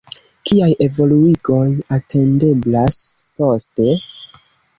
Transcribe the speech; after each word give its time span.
Kiaj 0.49 0.69
evoluigoj 0.85 1.67
atendeblas 1.99 2.99
poste? 3.37 3.89